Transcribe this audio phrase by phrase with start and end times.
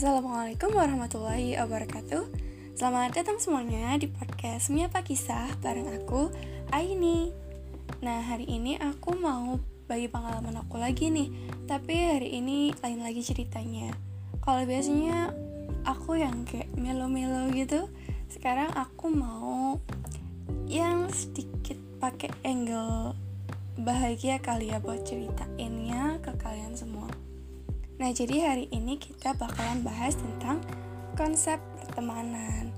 [0.00, 2.24] Assalamualaikum warahmatullahi wabarakatuh.
[2.72, 6.32] Selamat datang semuanya di podcast Miapa Kisah bareng aku,
[6.72, 7.28] Aini.
[8.00, 11.28] Nah hari ini aku mau bagi pengalaman aku lagi nih
[11.68, 13.92] Tapi hari ini lain lagi ceritanya.
[14.40, 15.36] Kalau biasanya
[15.84, 17.84] aku yang kayak melo-melo gitu
[18.32, 19.84] Sekarang aku mau
[20.64, 23.12] yang sedikit pakai angle
[23.76, 27.12] bahagia kali ya buat ceritainnya ke kalian semua
[28.00, 30.64] Nah, jadi hari ini kita bakalan bahas tentang
[31.20, 32.72] konsep pertemanan.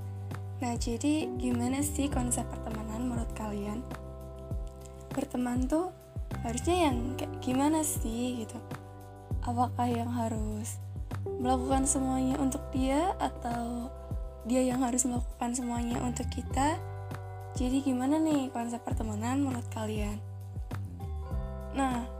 [0.58, 3.86] Nah, jadi gimana sih konsep pertemanan menurut kalian?
[5.14, 5.94] Berteman tuh
[6.42, 8.58] harusnya yang kayak gimana sih gitu?
[9.46, 10.82] Apakah yang harus
[11.38, 13.94] melakukan semuanya untuk dia atau
[14.42, 16.82] dia yang harus melakukan semuanya untuk kita?
[17.54, 20.18] Jadi gimana nih konsep pertemanan menurut kalian?
[21.78, 22.10] Nah,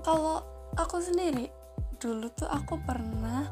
[0.00, 0.40] kalau
[0.72, 1.63] aku sendiri
[1.98, 3.46] dulu tuh aku pernah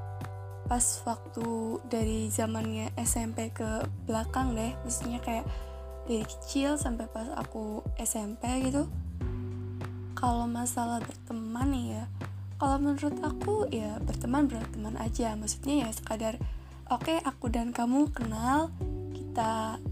[0.66, 5.44] pas waktu dari zamannya SMP ke belakang deh maksudnya kayak
[6.06, 8.90] dari kecil sampai pas aku SMP gitu.
[10.18, 12.04] Kalau masalah berteman nih ya
[12.62, 16.38] kalau menurut aku ya berteman berteman aja maksudnya ya sekadar
[16.94, 18.70] oke okay, aku dan kamu kenal
[19.10, 19.82] kita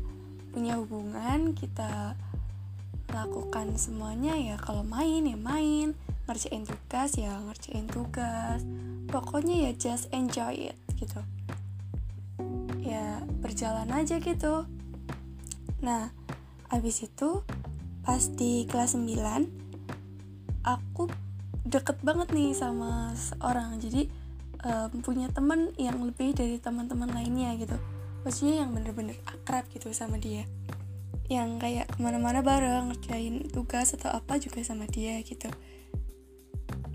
[0.54, 2.14] punya hubungan kita
[3.10, 5.98] lakukan semuanya ya kalau main ya main
[6.30, 8.62] ngerjain tugas ya ngerjain tugas.
[9.10, 11.18] Pokoknya ya just enjoy it gitu.
[12.78, 14.70] Ya berjalan aja gitu.
[15.82, 16.14] Nah
[16.70, 17.42] abis itu
[18.06, 21.10] pas di kelas 9 aku
[21.66, 23.82] deket banget nih sama seorang.
[23.82, 24.06] Jadi
[24.62, 27.74] um, punya temen yang lebih dari teman-teman lainnya gitu.
[28.22, 30.46] Maksudnya yang bener-bener akrab gitu sama dia.
[31.26, 35.50] Yang kayak ke mana-mana bareng ngerjain tugas atau apa juga sama dia gitu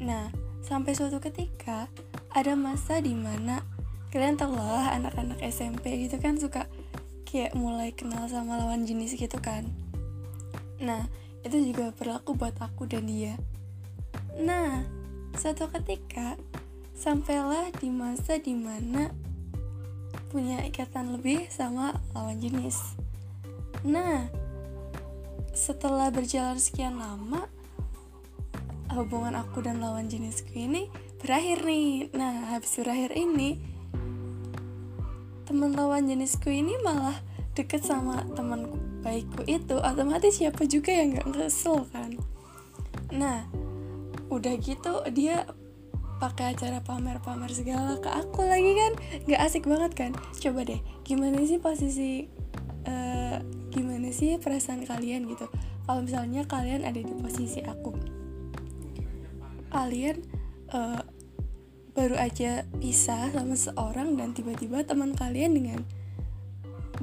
[0.05, 0.29] Nah,
[0.61, 1.89] sampai suatu ketika
[2.29, 3.65] ada masa di mana
[4.13, 6.69] kalian tau lah anak-anak SMP gitu kan suka
[7.25, 9.65] kayak mulai kenal sama lawan jenis gitu kan.
[10.77, 11.09] Nah,
[11.41, 13.33] itu juga berlaku buat aku dan dia.
[14.37, 14.85] Nah,
[15.35, 16.37] suatu ketika
[16.95, 19.11] sampailah di masa di mana
[20.31, 22.95] punya ikatan lebih sama lawan jenis.
[23.83, 24.31] Nah,
[25.55, 27.47] setelah berjalan sekian lama,
[28.93, 32.13] hubungan aku dan lawan jenisku ini berakhir nih.
[32.13, 33.57] Nah habis berakhir ini
[35.49, 37.17] teman lawan jenisku ini malah
[37.57, 38.69] deket sama teman
[39.01, 39.77] baikku itu.
[39.81, 42.13] Otomatis siapa juga yang nggak kesel kan?
[43.09, 43.47] Nah
[44.29, 45.45] udah gitu dia
[46.15, 48.93] pakai acara pamer-pamer segala ke aku lagi kan?
[49.25, 50.11] Nggak asik banget kan?
[50.37, 52.29] Coba deh gimana sih posisi
[52.85, 53.37] uh,
[53.73, 55.49] gimana sih perasaan kalian gitu?
[55.85, 58.15] Kalau misalnya kalian ada di posisi aku
[59.75, 60.23] kalian
[60.71, 61.03] uh,
[61.91, 65.79] baru aja pisah sama seorang dan tiba-tiba teman kalian dengan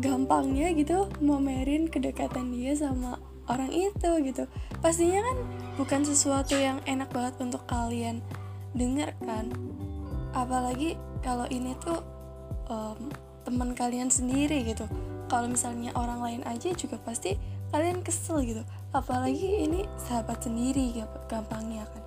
[0.00, 4.48] gampangnya gitu momerin kedekatan dia sama orang itu gitu.
[4.80, 5.36] Pastinya kan
[5.76, 8.24] bukan sesuatu yang enak banget untuk kalian
[8.72, 9.52] dengar kan.
[10.32, 12.00] Apalagi kalau ini tuh
[12.72, 13.12] um,
[13.44, 14.88] teman kalian sendiri gitu.
[15.28, 17.36] Kalau misalnya orang lain aja juga pasti
[17.72, 18.64] kalian kesel gitu.
[18.92, 20.92] Apalagi ini sahabat sendiri
[21.28, 22.01] gampangnya kan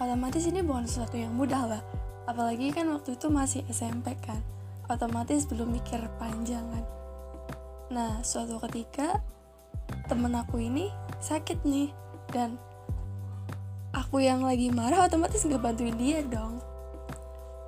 [0.00, 1.82] otomatis ini bukan sesuatu yang mudah lah
[2.30, 4.38] apalagi kan waktu itu masih SMP kan.
[4.86, 6.84] Otomatis belum mikir panjang kan.
[7.90, 9.18] Nah suatu ketika
[10.06, 11.90] temen aku ini sakit nih.
[12.30, 12.54] Dan
[13.90, 16.62] aku yang lagi marah otomatis nggak bantuin dia dong.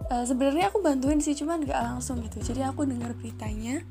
[0.07, 2.39] Uh, sebenarnya aku bantuin sih cuman nggak langsung gitu.
[2.39, 3.83] Jadi aku dengar beritanya